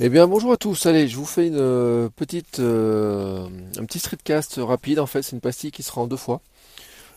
[0.00, 0.86] Eh bien, bonjour à tous.
[0.86, 5.00] Allez, je vous fais une euh, petite, euh, un petit streetcast rapide.
[5.00, 6.40] En fait, c'est une pastille qui sera en deux fois.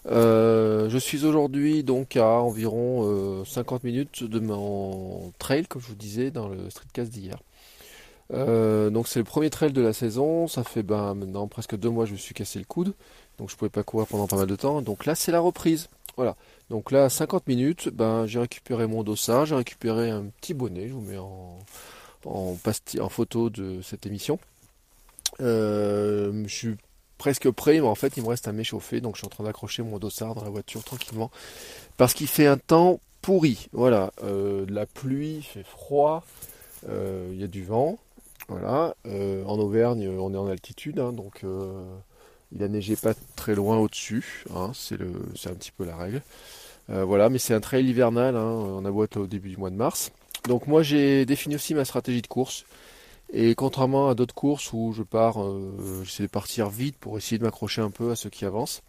[0.07, 5.95] Euh, je suis aujourd'hui donc à environ 50 minutes de mon trail, comme je vous
[5.95, 7.37] disais dans le streetcast d'hier.
[8.31, 10.47] donc c'est le premier trail de la saison.
[10.47, 12.95] Ça fait ben, maintenant presque deux mois que je me suis cassé le coude,
[13.37, 14.81] donc je pouvais pas courir pendant pas mal de temps.
[14.81, 15.87] Donc là c'est la reprise.
[16.17, 16.35] Voilà.
[16.71, 20.87] Donc là 50 minutes, ben j'ai récupéré mon dossard, j'ai récupéré un petit bonnet.
[20.87, 21.59] Je vous mets en
[22.25, 22.55] en,
[23.09, 24.39] photo de cette émission.
[25.39, 26.75] Euh, je suis
[27.17, 29.43] presque prêt, mais en fait il me reste à m'échauffer, donc je suis en train
[29.43, 31.31] d'accrocher mon dossard dans la voiture tranquillement,
[31.97, 33.69] parce qu'il fait un temps pourri.
[33.73, 36.23] Voilà, euh, la pluie, fait froid,
[36.89, 37.97] euh, il y a du vent.
[38.47, 41.45] Voilà, en Auvergne, on est en altitude, hein, donc
[42.51, 44.43] il a neigé pas très loin au-dessus.
[44.53, 46.21] Hein, c'est un petit peu la règle.
[46.89, 48.35] voilà, mais c'est un trail hivernal.
[48.35, 50.11] Hein, on a beau au début du mois de mars.
[50.47, 52.65] Donc moi j'ai défini aussi ma stratégie de course.
[53.33, 57.37] Et contrairement à d'autres courses où je pars, euh, j'essaie de partir vite pour essayer
[57.37, 58.81] de m'accrocher un peu à ceux qui avancent,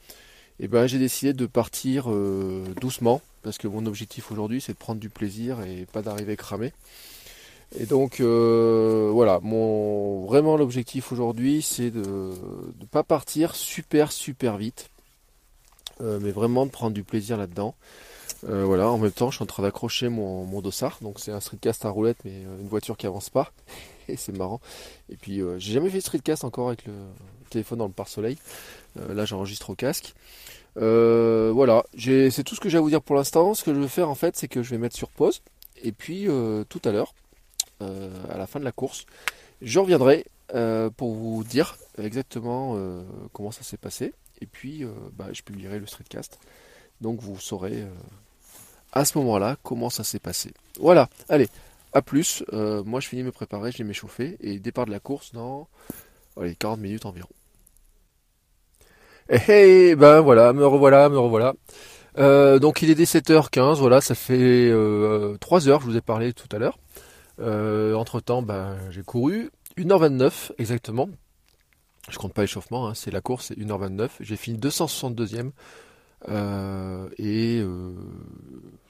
[0.58, 4.72] et eh ben j'ai décidé de partir euh, doucement parce que mon objectif aujourd'hui c'est
[4.72, 6.72] de prendre du plaisir et pas d'arriver cramé.
[7.78, 14.56] Et donc euh, voilà, mon vraiment l'objectif aujourd'hui c'est de ne pas partir super super
[14.56, 14.90] vite,
[16.00, 17.76] mais vraiment de prendre du plaisir là-dedans.
[18.48, 20.98] Euh, voilà, en même temps, je suis en train d'accrocher mon, mon, dossard.
[21.00, 23.52] Donc, c'est un streetcast à roulette, mais euh, une voiture qui avance pas.
[24.08, 24.60] Et c'est marrant.
[25.08, 26.92] Et puis, euh, j'ai jamais fait streetcast encore avec le
[27.50, 28.38] téléphone dans le pare-soleil.
[28.96, 30.14] là, j'enregistre au casque.
[30.76, 33.54] voilà, c'est tout ce que j'ai à vous dire pour l'instant.
[33.54, 35.42] Ce que je vais faire, en fait, c'est que je vais mettre sur pause.
[35.82, 36.28] Et puis,
[36.68, 37.14] tout à l'heure,
[37.80, 39.04] à la fin de la course,
[39.60, 40.24] je reviendrai
[40.96, 42.78] pour vous dire exactement
[43.34, 44.14] comment ça s'est passé.
[44.40, 46.38] Et puis, bah, je publierai le streetcast.
[47.02, 47.84] Donc, vous saurez
[48.92, 50.52] à ce moment-là comment ça s'est passé.
[50.80, 51.48] Voilà, allez,
[51.92, 52.44] à plus.
[52.52, 55.32] Euh, moi je finis de me préparer, je vais m'échauffer et départ de la course
[55.32, 55.68] dans
[56.36, 57.28] allez, 40 minutes environ.
[59.28, 61.54] Eh, hey, eh, ben voilà, me revoilà, me revoilà.
[62.18, 66.32] Euh, donc il est 17h15, voilà, ça fait euh, 3 heures, je vous ai parlé
[66.32, 66.78] tout à l'heure.
[67.40, 71.08] Euh, entre temps, ben, j'ai couru 1h29 exactement.
[72.10, 74.10] Je compte pas l'échauffement, hein, c'est la course, c'est 1h29.
[74.20, 75.52] J'ai fini 262e.
[76.28, 77.62] Euh, et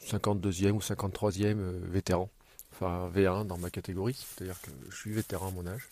[0.07, 2.29] 52e ou 53e euh, vétéran,
[2.73, 5.89] enfin V1 dans ma catégorie, c'est-à-dire que je suis vétéran à mon âge.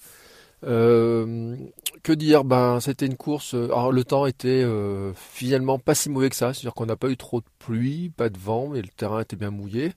[0.64, 1.56] Euh,
[2.02, 2.44] que dire?
[2.44, 3.54] Ben, c'était une course.
[3.54, 4.66] Alors, le temps était
[5.14, 6.52] finalement pas si mauvais que ça.
[6.52, 9.36] C'est-à-dire qu'on n'a pas eu trop de pluie, pas de vent, mais le terrain était
[9.36, 9.94] bien mouillé.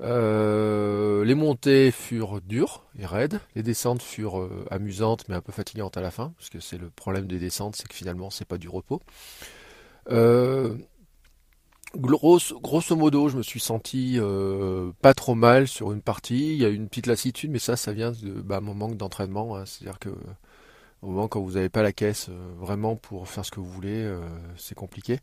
[0.00, 3.40] les montées furent dures et raides.
[3.56, 6.90] Les descentes furent amusantes, mais un peu fatigantes à la fin, parce que c'est le
[6.90, 9.02] problème des descentes, c'est que finalement c'est pas du repos.
[10.10, 10.74] Euh,
[11.96, 16.54] grosso, modo, je me suis senti euh, pas trop mal sur une partie.
[16.54, 19.56] Il y a une petite lassitude, mais ça, ça vient de bah, mon manque d'entraînement.
[19.56, 19.64] Hein.
[19.66, 20.10] C'est-à-dire que
[21.00, 23.70] au moment quand vous n'avez pas la caisse euh, vraiment pour faire ce que vous
[23.70, 24.10] voulez,
[24.56, 25.20] c'est compliqué.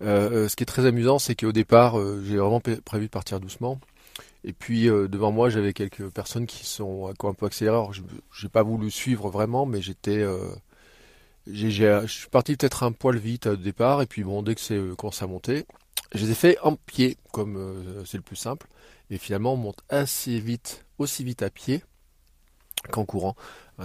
[0.00, 3.80] ce qui est très amusant, c'est qu'au départ, j'ai vraiment prévu de partir doucement.
[4.44, 7.78] Et puis devant moi, j'avais quelques personnes qui sont un peu accéléré.
[7.92, 10.24] Je n'ai pas voulu suivre vraiment, mais j'étais
[11.46, 14.76] je suis parti peut-être un poil vite au départ, et puis bon, dès que c'est
[14.76, 15.66] euh, commencé à monter,
[16.14, 18.66] je les ai fait en pied, comme euh, c'est le plus simple.
[19.10, 21.82] Et finalement, on monte assez vite, aussi vite à pied
[22.90, 23.36] qu'en courant.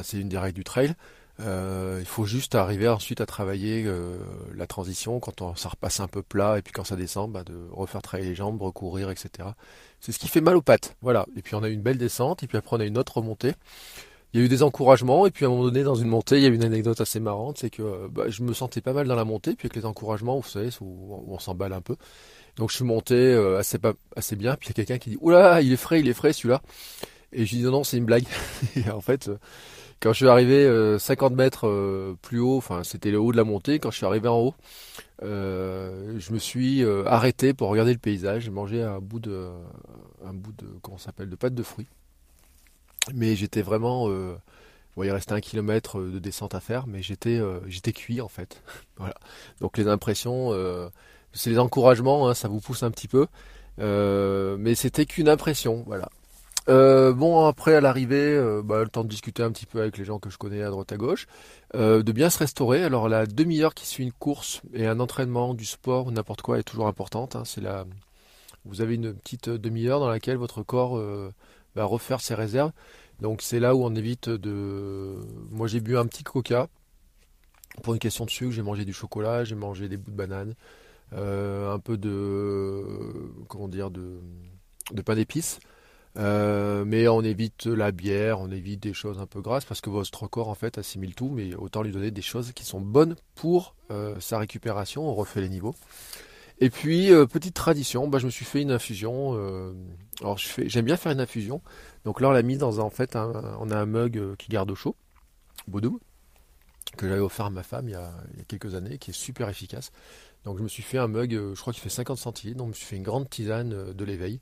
[0.04, 0.96] c'est une des règles du trail.
[1.40, 3.88] Euh, il faut juste arriver ensuite à travailler
[4.54, 7.44] la transition quand on, ça repasse un peu plat et puis quand ça descend, bah,
[7.44, 9.50] de refaire travailler les jambes, recourir, etc.
[10.00, 10.96] C'est ce qui fait mal aux pattes.
[11.02, 11.26] Voilà.
[11.36, 13.54] Et puis on a une belle descente et puis après on a une autre remontée
[14.34, 16.38] il y a eu des encouragements et puis à un moment donné dans une montée
[16.38, 18.82] il y a eu une anecdote assez marrante c'est que euh, bah, je me sentais
[18.82, 21.82] pas mal dans la montée puis avec les encouragements vous savez où on s'emballe un
[21.82, 21.96] peu.
[22.58, 25.12] Donc je suis monté euh, assez pas assez bien puis il y a quelqu'un qui
[25.12, 26.62] dit oula il est frais il est frais celui-là
[27.34, 28.26] et je dis non non c'est une blague
[28.76, 29.38] et en fait euh,
[30.00, 30.68] quand je suis arrivé
[30.98, 34.28] 50 mètres plus haut enfin c'était le haut de la montée quand je suis arrivé
[34.28, 34.56] en haut
[35.22, 39.50] je me suis arrêté pour regarder le paysage j'ai mangé un bout de
[40.26, 41.86] un bout de comment s'appelle de pâte de fruits
[43.14, 44.10] mais j'étais vraiment.
[44.10, 44.36] Euh,
[45.04, 47.60] il restait un kilomètre euh, de descente à faire, mais j'étais euh,
[47.94, 48.62] cuit en fait.
[48.98, 49.16] voilà.
[49.60, 50.52] Donc les impressions,
[51.34, 53.28] c'est les encouragements, hein, ça vous pousse un petit peu.
[53.78, 56.10] mais c'était qu'une impression, voilà.
[56.68, 60.20] bon, après à l'arrivée, bah, le temps de discuter un petit peu avec les gens
[60.20, 61.28] que je connais à droite à gauche,
[61.74, 62.84] de bien se restaurer.
[62.84, 66.60] Alors la demi-heure qui suit une course et un entraînement, du sport ou n'importe quoi
[66.60, 67.36] est toujours importante.
[67.36, 67.44] Hein.
[67.46, 67.86] C'est la,
[68.66, 71.00] vous avez une petite demi-heure dans laquelle votre corps
[71.76, 72.72] va refaire ses réserves.
[73.20, 75.16] Donc c'est là où on évite de.
[75.52, 76.68] Moi j'ai bu un petit coca
[77.84, 78.52] pour une question de sucre.
[78.52, 80.56] J'ai mangé du chocolat, j'ai mangé des bouts de banane,
[81.14, 82.84] euh, un peu de
[83.48, 84.20] comment dire de,
[84.92, 85.60] de pain d'épices.
[86.18, 89.90] Euh, mais on évite la bière, on évite des choses un peu grasses parce que
[89.90, 93.16] votre corps en fait assimile tout, mais autant lui donner des choses qui sont bonnes
[93.36, 95.08] pour euh, sa récupération.
[95.08, 95.76] On refait les niveaux.
[96.64, 99.34] Et puis, euh, petite tradition, bah, je me suis fait une infusion.
[99.36, 99.74] Euh,
[100.22, 101.60] alors, j'aime bien faire une infusion.
[102.06, 104.70] Donc là, on l'a mis dans en fait, on a un mug euh, qui garde
[104.70, 104.96] au chaud,
[105.68, 105.98] Baudoum,
[106.98, 108.12] que j'avais offert à ma femme il y, a,
[108.48, 109.92] quelques années, qui est super efficace.
[110.46, 112.60] Donc, je me suis fait un mug, je crois qu'il fait 50 centilitres.
[112.60, 114.40] Donc, je me suis fait une grande tisane de l'éveil.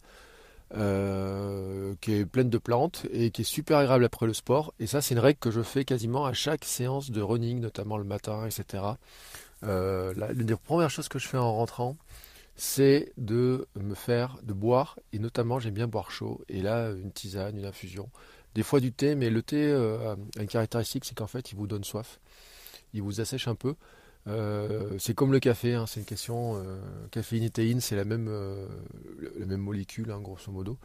[0.72, 4.74] qui est pleine de plantes et qui est super agréable après le sport.
[4.82, 7.98] Et ça, c'est une règle que je fais quasiment à chaque séance de running, notamment
[7.98, 8.84] le matin, etc.
[9.64, 11.98] l'une des premières choses que je fais en rentrant,
[12.60, 17.14] c'est de me faire, de boire, et notamment j'aime bien boire chaud, et là une
[17.14, 18.10] tisane, une infusion,
[18.54, 21.56] des fois du thé, mais le thé euh, a une caractéristique, c'est qu'en fait il
[21.56, 22.20] vous donne soif,
[22.94, 23.76] il vous assèche un peu.
[24.28, 28.04] Euh, c'est comme le café, hein, c'est une question, euh, caféine et théine, c'est la
[28.04, 28.30] même,
[29.40, 30.78] la même molécule, hein, grosso modo.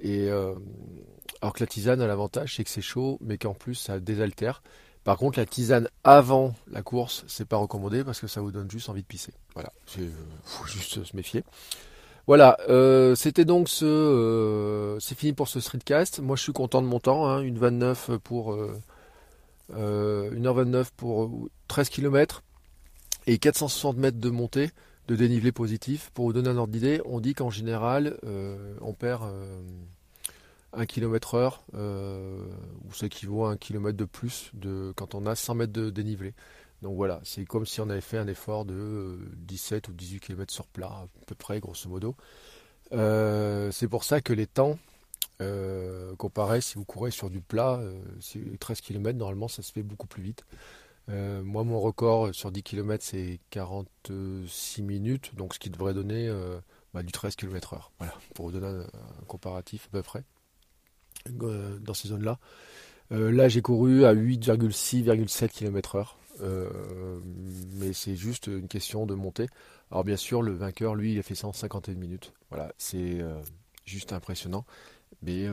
[0.00, 3.98] Et alors que la tisane a l'avantage, c'est que c'est chaud, mais qu'en plus ça
[3.98, 4.62] désaltère.
[5.08, 8.70] Par contre, la tisane avant la course, c'est pas recommandé parce que ça vous donne
[8.70, 9.32] juste envie de pisser.
[9.54, 10.10] Voilà, il euh,
[10.44, 11.44] faut juste se méfier.
[12.26, 16.20] Voilà, euh, c'était donc ce, euh, c'est fini pour ce streetcast.
[16.20, 18.54] Moi, je suis content de mon temps, hein, une 29 pour
[19.72, 22.42] 1h29 pour 13 km
[23.26, 24.72] et 460 mètres de montée,
[25.06, 26.10] de dénivelé positif.
[26.12, 28.18] Pour vous donner un ordre d'idée, on dit qu'en général,
[28.82, 29.22] on perd
[30.72, 32.46] 1 km heure, euh,
[32.86, 35.90] ou ce qui vaut un kilomètre de plus de, quand on a 100 mètres de
[35.90, 36.34] dénivelé.
[36.82, 40.52] Donc voilà, c'est comme si on avait fait un effort de 17 ou 18 km
[40.52, 42.14] sur plat, à peu près, grosso modo.
[42.92, 44.78] Euh, c'est pour ça que les temps,
[45.40, 47.80] euh, comparés, si vous courez sur du plat,
[48.60, 50.44] 13 km, normalement, ça se fait beaucoup plus vite.
[51.08, 56.30] moi, mon record sur 10 km, c'est 46 minutes, donc ce qui devrait donner
[56.94, 57.90] bah, du 13 km heure.
[57.98, 60.22] Voilà, pour vous donner un comparatif à peu près.
[61.42, 62.38] Euh, dans ces zones-là.
[63.12, 66.14] Euh, là, j'ai couru à 8,6,7 km/h.
[66.40, 66.68] Euh,
[67.74, 69.46] mais c'est juste une question de montée.
[69.90, 72.32] Alors bien sûr, le vainqueur, lui, il a fait 151 minutes.
[72.50, 73.24] Voilà, c'est
[73.86, 74.64] juste impressionnant.
[75.22, 75.48] Mais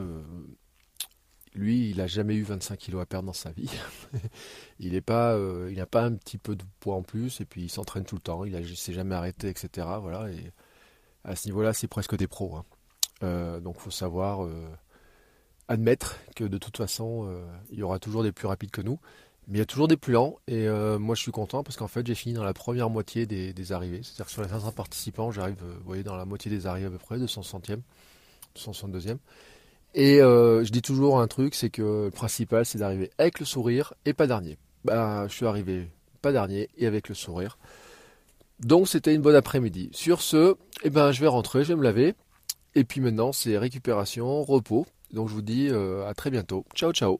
[1.55, 3.71] lui, il n'a jamais eu 25 kilos à perdre dans sa vie.
[4.79, 5.39] il n'a pas,
[5.69, 8.15] il n'a pas un petit peu de poids en plus, et puis il s'entraîne tout
[8.15, 8.43] le temps.
[8.43, 9.87] Il ne s'est jamais arrêté, etc.
[10.01, 10.51] Voilà, et
[11.23, 12.57] à ce niveau-là, c'est presque des pros.
[12.57, 13.59] Hein.
[13.61, 14.47] donc, faut savoir
[15.67, 18.99] admettre que de toute façon, euh, il y aura toujours des plus rapides que nous,
[19.47, 20.37] mais il y a toujours des plus lents.
[20.47, 23.25] Et euh, moi, je suis content parce qu'en fait, j'ai fini dans la première moitié
[23.25, 24.01] des, arrivées.
[24.03, 26.87] C'est-à-dire que sur les 500 participants, j'arrive, euh, vous voyez, dans la moitié des arrivées
[26.87, 27.79] à peu près, 260e,
[28.57, 29.17] 262e.
[29.97, 33.93] Et je dis toujours un truc, c'est que le principal, c'est d'arriver avec le sourire
[34.03, 34.57] et pas dernier.
[34.83, 35.87] Bah, je suis arrivé
[36.21, 37.57] pas dernier et avec le sourire.
[38.59, 39.89] Donc, c'était une bonne après-midi.
[39.93, 42.13] Sur ce, eh ben, je vais rentrer, je vais me laver.
[42.75, 44.85] Et puis maintenant, c'est récupération, repos.
[45.15, 46.65] Donc je vous dis euh, à très bientôt.
[46.75, 47.19] Ciao ciao.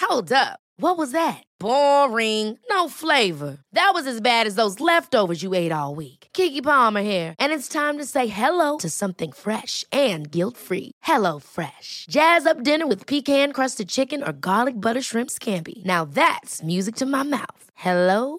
[0.00, 0.60] Hold up.
[0.80, 1.42] What was that?
[1.58, 2.56] Boring.
[2.70, 3.58] No flavor.
[3.72, 6.28] That was as bad as those leftovers you ate all week.
[6.32, 10.92] Kiki Palmer here, and it's time to say hello to something fresh and guilt-free.
[11.02, 12.06] Hello Fresh.
[12.08, 15.84] Jazz up dinner with pecan-crusted chicken or garlic butter shrimp scampi.
[15.84, 17.70] Now that's music to my mouth.
[17.74, 18.38] Hello